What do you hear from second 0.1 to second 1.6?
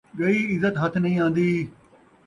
ڳئی عزت ہتھ نئیں آن٘دی